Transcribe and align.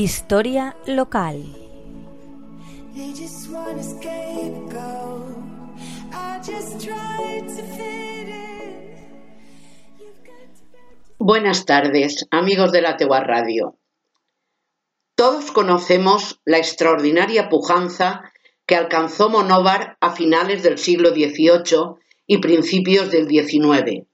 Historia 0.00 0.76
local. 0.86 1.42
Buenas 11.18 11.66
tardes, 11.66 12.28
amigos 12.30 12.70
de 12.70 12.80
la 12.80 12.96
Tegua 12.96 13.24
Radio. 13.24 13.76
Todos 15.16 15.50
conocemos 15.50 16.40
la 16.44 16.58
extraordinaria 16.58 17.48
pujanza 17.48 18.32
que 18.66 18.76
alcanzó 18.76 19.28
Monóvar 19.30 19.96
a 20.00 20.12
finales 20.12 20.62
del 20.62 20.78
siglo 20.78 21.10
XVIII 21.10 21.96
y 22.28 22.38
principios 22.38 23.10
del 23.10 23.26
XIX. 23.26 24.06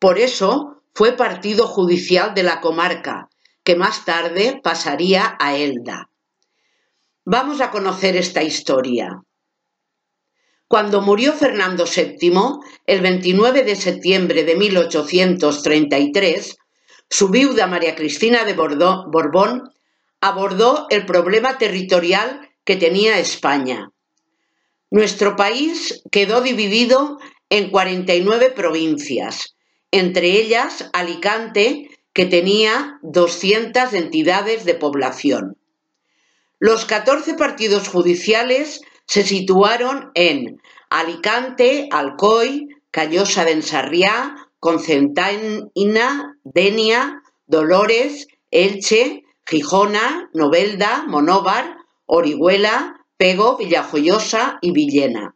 Por 0.00 0.18
eso 0.18 0.82
fue 0.92 1.12
partido 1.12 1.68
judicial 1.68 2.34
de 2.34 2.42
la 2.42 2.60
comarca, 2.60 3.28
que 3.64 3.76
más 3.76 4.04
tarde 4.04 4.60
pasaría 4.62 5.36
a 5.38 5.56
Elda. 5.56 6.10
Vamos 7.24 7.60
a 7.60 7.70
conocer 7.70 8.16
esta 8.16 8.42
historia. 8.42 9.22
Cuando 10.66 11.02
murió 11.02 11.34
Fernando 11.34 11.84
VII, 11.84 12.32
el 12.86 13.00
29 13.00 13.62
de 13.62 13.76
septiembre 13.76 14.42
de 14.44 14.56
1833, 14.56 16.56
su 17.10 17.28
viuda 17.28 17.66
María 17.66 17.94
Cristina 17.94 18.44
de 18.44 18.54
Borbón 18.54 19.70
abordó 20.20 20.86
el 20.88 21.04
problema 21.04 21.58
territorial 21.58 22.48
que 22.64 22.76
tenía 22.76 23.18
España. 23.18 23.90
Nuestro 24.90 25.36
país 25.36 26.02
quedó 26.10 26.40
dividido 26.40 27.18
en 27.50 27.70
49 27.70 28.50
provincias, 28.50 29.56
entre 29.90 30.40
ellas 30.40 30.88
Alicante, 30.94 31.90
que 32.12 32.26
tenía 32.26 32.98
200 33.02 33.92
entidades 33.94 34.64
de 34.64 34.74
población. 34.74 35.56
Los 36.58 36.84
14 36.84 37.34
partidos 37.34 37.88
judiciales 37.88 38.82
se 39.06 39.24
situaron 39.24 40.10
en 40.14 40.60
Alicante, 40.90 41.88
Alcoy, 41.90 42.68
Callosa 42.90 43.44
de 43.44 43.52
Ensarriá, 43.52 44.36
Concentaina, 44.60 46.38
Denia, 46.44 47.22
Dolores, 47.46 48.28
Elche, 48.50 49.24
Gijona, 49.44 50.30
Novelda, 50.34 51.04
Monóvar, 51.08 51.78
Orihuela, 52.06 53.06
Pego, 53.16 53.56
Villajoyosa 53.56 54.58
y 54.60 54.72
Villena. 54.72 55.34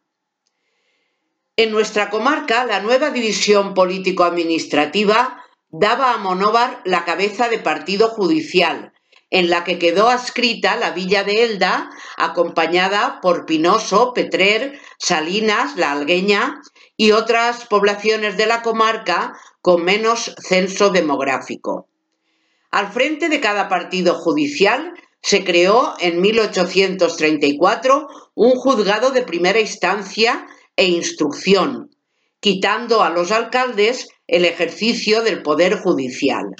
En 1.57 1.73
nuestra 1.73 2.11
comarca, 2.11 2.67
la 2.67 2.81
nueva 2.81 3.11
división 3.11 3.73
político-administrativa 3.73 5.43
daba 5.79 6.15
a 6.15 6.19
Monóvar 6.19 6.81
la 6.85 7.05
cabeza 7.05 7.49
de 7.49 7.59
partido 7.59 8.09
judicial, 8.09 8.93
en 9.31 9.51
la 9.51 9.65
que 9.65 9.79
quedó 9.79 10.09
adscrita 10.09 10.77
la 10.77 10.93
villa 10.93 11.25
de 11.25 11.43
Elda, 11.45 11.91
acompañada 12.17 13.21
por 13.21 13.45
Pinoso, 13.45 14.13
Petrer, 14.15 14.81
Salinas, 14.99 15.77
La 15.77 15.93
Algueña 15.93 16.63
y 16.97 17.11
otras 17.11 17.67
poblaciones 17.67 18.37
de 18.37 18.47
la 18.47 18.63
comarca 18.63 19.37
con 19.61 19.85
menos 19.85 20.35
censo 20.39 20.91
demográfico. 20.91 21.89
Al 22.71 22.93
frente 22.93 23.29
de 23.29 23.41
cada 23.41 23.69
partido 23.69 24.15
judicial 24.15 24.95
se 25.21 25.45
creó 25.45 25.95
en 25.99 26.21
1834 26.21 28.09
un 28.35 28.53
juzgado 28.53 29.11
de 29.11 29.23
primera 29.23 29.61
instancia 29.61 30.47
e 30.77 30.87
instrucción, 30.87 31.91
quitando 32.41 33.03
a 33.03 33.11
los 33.11 33.33
alcaldes 33.33 34.09
el 34.27 34.45
ejercicio 34.45 35.23
del 35.23 35.43
poder 35.43 35.79
judicial. 35.81 36.55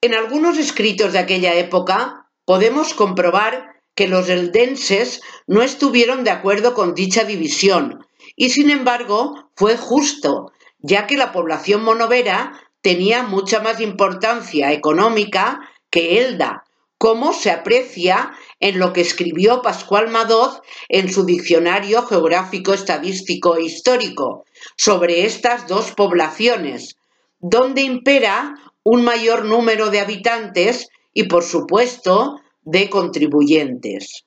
En 0.00 0.14
algunos 0.14 0.58
escritos 0.58 1.12
de 1.12 1.18
aquella 1.18 1.54
época 1.54 2.30
podemos 2.44 2.94
comprobar 2.94 3.78
que 3.94 4.06
los 4.06 4.28
eldenses 4.28 5.20
no 5.46 5.62
estuvieron 5.62 6.22
de 6.22 6.30
acuerdo 6.30 6.74
con 6.74 6.94
dicha 6.94 7.24
división 7.24 8.06
y 8.36 8.50
sin 8.50 8.70
embargo 8.70 9.50
fue 9.56 9.76
justo, 9.76 10.52
ya 10.78 11.08
que 11.08 11.16
la 11.16 11.32
población 11.32 11.82
monovera 11.82 12.52
tenía 12.80 13.24
mucha 13.24 13.60
más 13.60 13.80
importancia 13.80 14.72
económica 14.72 15.60
que 15.90 16.22
Elda, 16.22 16.64
como 16.98 17.32
se 17.32 17.50
aprecia 17.50 18.32
en 18.60 18.78
lo 18.78 18.92
que 18.92 19.00
escribió 19.00 19.62
Pascual 19.62 20.08
Madoz 20.08 20.60
en 20.88 21.12
su 21.12 21.24
Diccionario 21.24 22.02
Geográfico, 22.02 22.74
Estadístico 22.74 23.56
e 23.56 23.62
Histórico 23.62 24.44
sobre 24.76 25.24
estas 25.24 25.66
dos 25.68 25.92
poblaciones, 25.92 26.96
donde 27.38 27.82
impera 27.82 28.56
un 28.82 29.04
mayor 29.04 29.44
número 29.44 29.90
de 29.90 30.00
habitantes 30.00 30.88
y, 31.14 31.24
por 31.24 31.44
supuesto, 31.44 32.40
de 32.62 32.90
contribuyentes. 32.90 34.24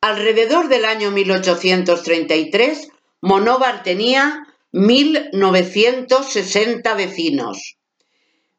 Alrededor 0.00 0.68
del 0.68 0.84
año 0.84 1.10
1833, 1.10 2.88
Monóvar 3.20 3.82
tenía 3.82 4.46
1.960 4.72 6.96
vecinos, 6.96 7.79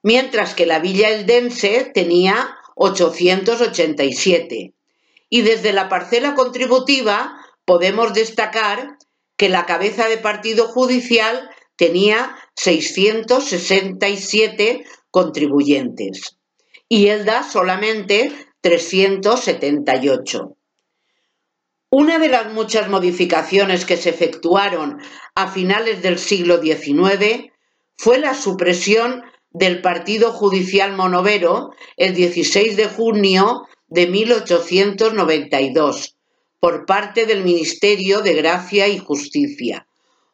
mientras 0.04 0.56
que 0.56 0.66
la 0.66 0.80
villa 0.80 1.10
eldense 1.10 1.92
tenía 1.94 2.58
887. 2.76 4.74
Y 5.30 5.42
desde 5.42 5.74
la 5.74 5.90
parcela 5.90 6.36
contributiva 6.36 7.38
podemos 7.66 8.14
destacar 8.14 8.98
que 9.38 9.50
la 9.50 9.66
cabeza 9.66 10.08
de 10.08 10.18
partido 10.18 10.68
judicial 10.68 11.50
tenía 11.76 12.38
667 12.56 14.86
contribuyentes 15.10 16.38
y 16.92 17.08
Elda 17.08 17.44
solamente 17.44 18.34
378. 18.60 20.58
Una 21.90 22.20
de 22.20 22.28
las 22.28 22.52
muchas 22.52 22.90
modificaciones 22.90 23.86
que 23.86 23.96
se 23.96 24.10
efectuaron 24.10 25.00
a 25.34 25.50
finales 25.50 26.02
del 26.02 26.20
siglo 26.20 26.62
XIX 26.62 27.50
fue 27.96 28.20
la 28.20 28.34
supresión 28.34 29.24
del 29.52 29.82
Partido 29.82 30.32
Judicial 30.32 30.94
Monovero 30.94 31.72
el 31.98 32.16
16 32.16 32.78
de 32.78 32.88
junio 32.88 33.68
de 33.88 34.08
1892 34.08 36.16
por 36.60 36.86
parte 36.86 37.26
del 37.26 37.44
Ministerio 37.44 38.22
de 38.22 38.34
Gracia 38.34 38.88
y 38.88 39.00
Justicia, 39.00 39.88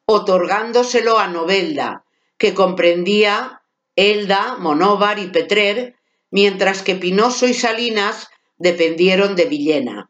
otorgándoselo 0.06 1.18
a 1.18 1.28
Novelda, 1.28 2.04
que 2.38 2.54
comprendía 2.54 3.62
Elda, 3.96 4.58
Monóvar 4.60 5.20
y 5.20 5.28
Petrer, 5.28 5.96
mientras 6.30 6.84
que 6.84 6.96
Pinoso 6.96 7.48
y 7.48 7.54
Salinas 7.54 8.28
dependieron 8.58 9.36
de 9.36 9.46
Villena. 9.46 10.10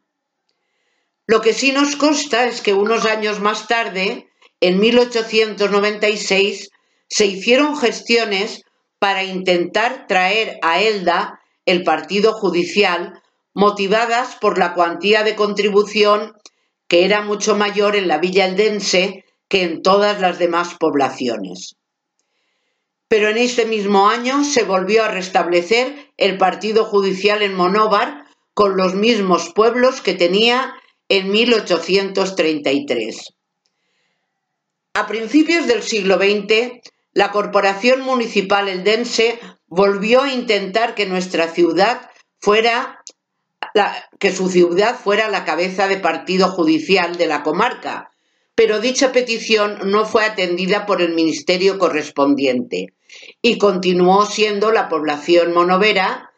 Lo 1.26 1.40
que 1.40 1.52
sí 1.52 1.72
nos 1.72 1.96
consta 1.96 2.46
es 2.46 2.60
que 2.60 2.74
unos 2.74 3.06
años 3.06 3.40
más 3.40 3.68
tarde, 3.68 4.28
en 4.60 4.80
1896, 4.80 6.70
se 7.08 7.26
hicieron 7.26 7.76
gestiones 7.76 8.64
para 8.98 9.24
intentar 9.24 10.06
traer 10.06 10.58
a 10.62 10.80
Elda 10.80 11.40
el 11.66 11.84
partido 11.84 12.32
judicial, 12.32 13.22
motivadas 13.54 14.36
por 14.36 14.58
la 14.58 14.74
cuantía 14.74 15.22
de 15.22 15.36
contribución 15.36 16.32
que 16.88 17.04
era 17.04 17.20
mucho 17.20 17.54
mayor 17.54 17.96
en 17.96 18.08
la 18.08 18.18
villa 18.18 18.46
eldense 18.46 19.24
que 19.48 19.62
en 19.62 19.82
todas 19.82 20.20
las 20.20 20.38
demás 20.38 20.74
poblaciones. 20.78 21.76
Pero 23.08 23.28
en 23.28 23.38
ese 23.38 23.66
mismo 23.66 24.08
año 24.08 24.44
se 24.44 24.64
volvió 24.64 25.04
a 25.04 25.08
restablecer 25.08 26.12
el 26.16 26.38
partido 26.38 26.84
judicial 26.84 27.42
en 27.42 27.54
Monóvar 27.54 28.24
con 28.54 28.76
los 28.76 28.94
mismos 28.94 29.52
pueblos 29.54 30.00
que 30.00 30.14
tenía 30.14 30.74
en 31.08 31.30
1833. 31.30 33.34
A 34.94 35.06
principios 35.06 35.66
del 35.66 35.82
siglo 35.82 36.16
XX 36.16 36.80
la 37.12 37.32
Corporación 37.32 38.02
Municipal 38.02 38.68
Eldense 38.68 39.40
volvió 39.66 40.22
a 40.22 40.32
intentar 40.32 40.94
que 40.94 41.06
nuestra 41.06 41.48
ciudad 41.48 42.10
fuera 42.40 43.02
que 44.18 44.32
su 44.32 44.48
ciudad 44.48 44.98
fuera 44.98 45.28
la 45.28 45.44
cabeza 45.44 45.88
de 45.88 45.98
partido 45.98 46.48
judicial 46.48 47.16
de 47.16 47.26
la 47.26 47.42
comarca, 47.42 48.10
pero 48.54 48.80
dicha 48.80 49.12
petición 49.12 49.90
no 49.90 50.04
fue 50.04 50.24
atendida 50.24 50.86
por 50.86 51.02
el 51.02 51.14
ministerio 51.14 51.78
correspondiente 51.78 52.94
y 53.42 53.58
continuó 53.58 54.26
siendo 54.26 54.72
la 54.72 54.88
población 54.88 55.52
monovera 55.52 56.32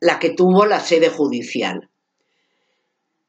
la 0.00 0.18
que 0.18 0.30
tuvo 0.30 0.66
la 0.66 0.80
sede 0.80 1.08
judicial. 1.08 1.88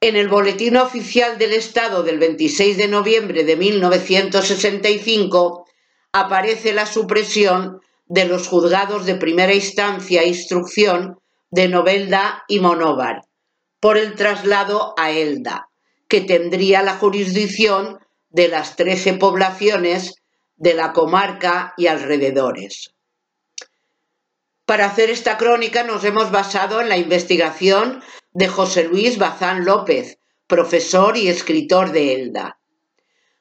En 0.01 0.15
el 0.15 0.29
Boletín 0.29 0.77
Oficial 0.77 1.37
del 1.37 1.53
Estado 1.53 2.03
del 2.03 2.19
26 2.19 2.77
de 2.77 2.87
noviembre 2.87 3.43
de 3.43 3.57
1965 3.57 5.65
aparece 6.11 6.73
la 6.73 6.85
supresión 6.85 7.81
de 8.07 8.25
los 8.25 8.47
juzgados 8.47 9.05
de 9.05 9.15
primera 9.15 9.53
instancia 9.53 10.21
e 10.23 10.29
instrucción 10.29 11.19
de 11.51 11.67
Novelda 11.67 12.43
y 12.47 12.59
Monóvar 12.59 13.23
por 13.79 13.97
el 13.97 14.15
traslado 14.15 14.93
a 14.97 15.11
Elda, 15.11 15.69
que 16.07 16.21
tendría 16.21 16.81
la 16.81 16.95
jurisdicción 16.95 17.99
de 18.29 18.47
las 18.47 18.75
trece 18.75 19.13
poblaciones 19.13 20.15
de 20.57 20.73
la 20.73 20.91
comarca 20.91 21.73
y 21.77 21.87
alrededores. 21.87 22.93
Para 24.65 24.85
hacer 24.85 25.09
esta 25.09 25.37
crónica 25.37 25.83
nos 25.83 26.03
hemos 26.03 26.31
basado 26.31 26.81
en 26.81 26.89
la 26.89 26.97
investigación 26.97 28.03
de 28.33 28.47
José 28.47 28.83
Luis 28.83 29.17
Bazán 29.17 29.65
López, 29.65 30.19
profesor 30.47 31.15
y 31.17 31.27
escritor 31.27 31.91
de 31.91 32.13
Elda. 32.13 32.59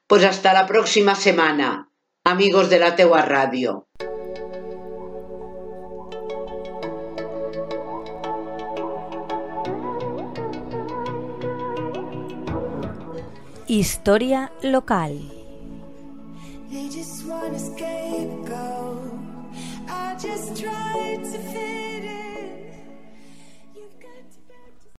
Pues 0.06 0.25
hasta 0.25 0.53
la 0.53 0.67
próxima 0.67 1.14
semana, 1.14 1.88
amigos 2.29 2.69
de 2.69 2.79
la 2.79 2.95
Tegua 2.95 3.23
Radio. 3.23 3.87
Historia 13.67 14.53
local. 14.63 15.39